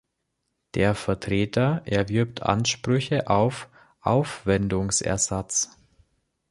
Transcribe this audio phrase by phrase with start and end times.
[0.73, 3.69] Der „Vertreter“ erwirbt Ansprüche auf
[3.99, 5.77] Aufwendungsersatz.